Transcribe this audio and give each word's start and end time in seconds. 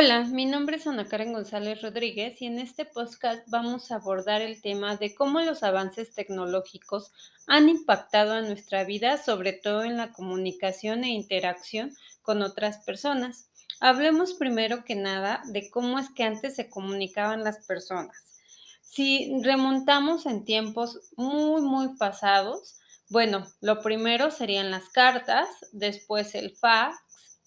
Hola, 0.00 0.22
mi 0.22 0.46
nombre 0.46 0.76
es 0.76 0.86
Ana 0.86 1.08
Karen 1.08 1.32
González 1.32 1.82
Rodríguez 1.82 2.40
y 2.40 2.46
en 2.46 2.60
este 2.60 2.84
podcast 2.84 3.42
vamos 3.48 3.90
a 3.90 3.96
abordar 3.96 4.42
el 4.42 4.62
tema 4.62 4.94
de 4.94 5.12
cómo 5.12 5.40
los 5.40 5.64
avances 5.64 6.14
tecnológicos 6.14 7.10
han 7.48 7.68
impactado 7.68 8.34
a 8.34 8.42
nuestra 8.42 8.84
vida, 8.84 9.20
sobre 9.20 9.52
todo 9.54 9.82
en 9.82 9.96
la 9.96 10.12
comunicación 10.12 11.02
e 11.02 11.08
interacción 11.08 11.96
con 12.22 12.42
otras 12.42 12.78
personas. 12.84 13.50
Hablemos 13.80 14.34
primero 14.34 14.84
que 14.84 14.94
nada 14.94 15.42
de 15.46 15.68
cómo 15.68 15.98
es 15.98 16.08
que 16.10 16.22
antes 16.22 16.54
se 16.54 16.70
comunicaban 16.70 17.42
las 17.42 17.66
personas. 17.66 18.38
Si 18.82 19.42
remontamos 19.42 20.26
en 20.26 20.44
tiempos 20.44 21.10
muy, 21.16 21.60
muy 21.60 21.96
pasados, 21.96 22.78
bueno, 23.08 23.48
lo 23.60 23.80
primero 23.80 24.30
serían 24.30 24.70
las 24.70 24.90
cartas, 24.90 25.48
después 25.72 26.36
el 26.36 26.54
fax, 26.54 26.94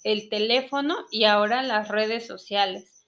el 0.04 0.30
teléfono 0.30 0.98
y 1.12 1.26
ahora 1.26 1.64
las 1.64 1.88
redes 1.88 2.26
sociales, 2.26 3.06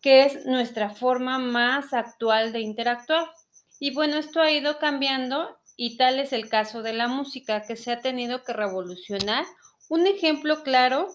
que 0.00 0.24
es 0.24 0.46
nuestra 0.46 0.90
forma 0.90 1.38
más 1.38 1.92
actual 1.92 2.52
de 2.52 2.60
interactuar. 2.60 3.30
Y 3.78 3.94
bueno, 3.94 4.16
esto 4.16 4.40
ha 4.40 4.50
ido 4.50 4.78
cambiando 4.78 5.58
y 5.76 5.96
tal 5.96 6.18
es 6.18 6.32
el 6.32 6.48
caso 6.48 6.82
de 6.82 6.92
la 6.92 7.08
música, 7.08 7.62
que 7.62 7.76
se 7.76 7.92
ha 7.92 8.00
tenido 8.00 8.42
que 8.42 8.52
revolucionar. 8.52 9.44
Un 9.88 10.06
ejemplo 10.06 10.62
claro 10.62 11.08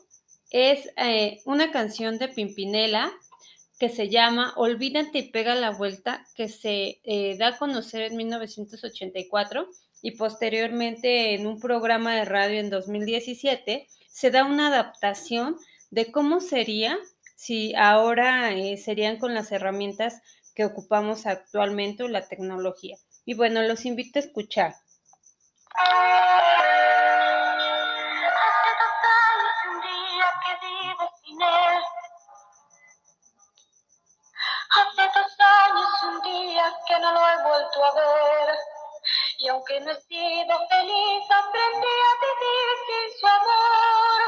es 0.52 0.90
eh, 0.98 1.42
una 1.46 1.72
canción 1.72 2.18
de 2.18 2.30
Pimpinela 2.30 3.12
que 3.80 3.90
se 3.90 4.08
llama 4.08 4.54
Olvídate 4.56 5.18
y 5.18 5.32
pega 5.32 5.56
la 5.56 5.72
vuelta, 5.72 6.26
que 6.36 6.48
se 6.48 7.02
eh, 7.04 7.36
da 7.38 7.48
a 7.48 7.58
conocer 7.58 8.04
en 8.04 8.16
1984 8.16 9.68
y 10.04 10.12
posteriormente 10.12 11.34
en 11.34 11.48
un 11.48 11.60
programa 11.60 12.14
de 12.14 12.26
radio 12.26 12.60
en 12.60 12.70
2017 12.70 13.88
se 14.10 14.32
da 14.32 14.44
una 14.44 14.68
adaptación 14.68 15.58
de 15.92 16.12
cómo 16.12 16.42
sería 16.42 17.00
si 17.36 17.74
ahora 17.76 18.52
eh, 18.52 18.78
serían 18.78 19.18
con 19.18 19.34
las 19.34 19.52
herramientas 19.52 20.22
que 20.54 20.66
ocupamos 20.66 21.26
actualmente 21.26 22.04
o 22.04 22.10
la 22.10 22.28
tecnología. 22.28 22.98
Y 23.26 23.34
bueno, 23.34 23.62
los 23.64 23.86
invito 23.86 24.20
a 24.20 24.24
escuchar. 24.24 24.76
Hace 34.76 35.04
dos 35.16 35.34
años 35.40 36.04
un 36.10 36.22
día 36.24 36.66
que 36.88 37.00
no 37.00 37.14
lo 37.14 37.20
he 37.20 37.44
vuelto 37.44 37.86
a 37.86 37.96
ver. 37.96 38.83
Y 39.44 39.50
aunque 39.50 39.78
no 39.82 39.92
he 39.92 40.02
sido 40.04 40.58
feliz, 40.70 41.24
aprendí 41.30 41.96
a 42.00 42.14
vivir 42.24 42.76
sin 42.88 43.20
su 43.20 43.28
amor. 43.28 44.22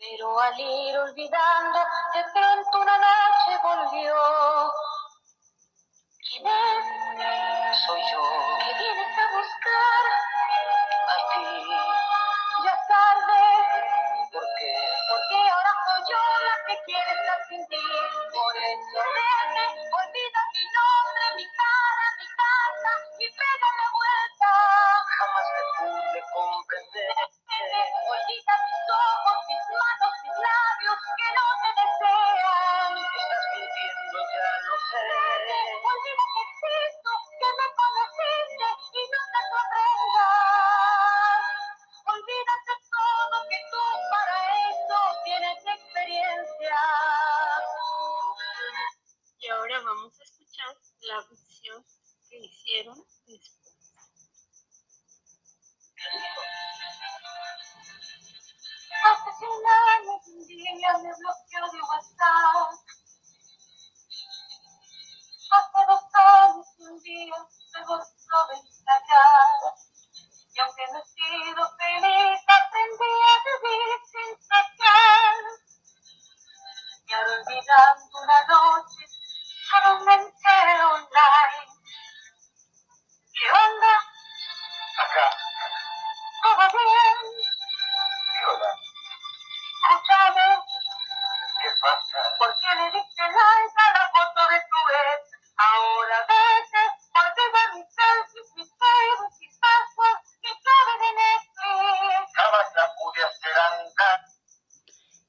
Pero 0.00 0.40
al 0.40 0.58
ir 0.58 0.98
olvidando, 0.98 1.78
de 2.12 2.24
pronto 2.34 2.80
una 2.80 2.98
noche 2.98 3.60
volvió. 3.62 4.16
Que 52.28 52.38
hicieron 52.38 52.98
después. 53.26 53.61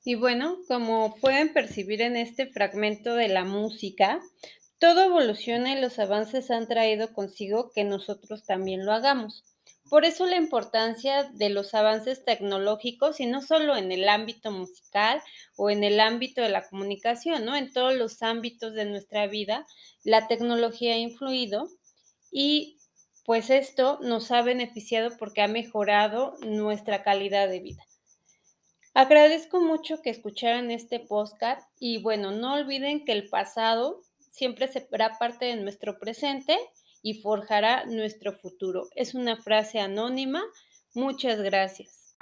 Y 0.06 0.16
bueno, 0.16 0.58
como 0.68 1.16
pueden 1.16 1.54
percibir 1.54 2.02
en 2.02 2.18
este 2.18 2.48
fragmento 2.48 3.16
de 3.16 3.30
la 3.30 3.46
música, 3.46 4.20
todo 4.78 5.04
evoluciona 5.04 5.72
y 5.72 5.80
los 5.80 5.98
avances 5.98 6.52
han 6.52 6.68
traído 6.68 7.14
consigo 7.14 7.72
que 7.74 7.86
nosotros 7.86 8.44
también 8.46 8.86
lo 8.86 8.92
hagamos. 8.92 9.53
Por 9.90 10.06
eso 10.06 10.26
la 10.26 10.38
importancia 10.38 11.24
de 11.34 11.50
los 11.50 11.74
avances 11.74 12.26
tecnológicos 12.26 13.20
y 13.20 13.26
no 13.26 13.42
solo 13.42 13.76
en 13.76 13.92
el 13.92 14.10
ámbito 14.10 14.50
musical 14.52 15.22
o 15.56 15.70
en 15.70 15.84
el 15.84 16.00
ámbito 16.00 16.42
de 16.42 16.50
la 16.50 16.68
comunicación, 16.68 17.46
¿no? 17.46 17.56
En 17.56 17.72
todos 17.72 17.94
los 17.94 18.22
ámbitos 18.24 18.74
de 18.74 18.86
nuestra 18.86 19.28
vida, 19.28 19.68
la 20.04 20.28
tecnología 20.28 20.94
ha 20.94 20.98
influido 20.98 21.68
y 22.32 22.80
pues 23.26 23.50
esto 23.50 24.00
nos 24.02 24.32
ha 24.32 24.42
beneficiado 24.42 25.16
porque 25.18 25.42
ha 25.42 25.48
mejorado 25.48 26.36
nuestra 26.42 27.04
calidad 27.04 27.48
de 27.48 27.60
vida. 27.60 27.84
Agradezco 28.96 29.60
mucho 29.60 30.02
que 30.02 30.10
escucharan 30.10 30.72
este 30.72 31.00
podcast 31.00 31.68
y 31.80 32.02
bueno, 32.02 32.32
no 32.32 32.54
olviden 32.54 33.06
que 33.06 33.12
el 33.12 33.30
pasado 33.30 34.02
siempre 34.32 34.68
será 34.68 35.18
parte 35.18 35.46
de 35.46 35.56
nuestro 35.56 36.00
presente 36.00 36.58
y 37.04 37.22
forjará 37.22 37.86
nuestro 37.86 38.34
futuro. 38.34 38.88
Es 38.96 39.14
una 39.14 39.36
frase 39.36 39.80
anónima. 39.80 40.42
Muchas 40.96 41.40
gracias. 41.42 42.18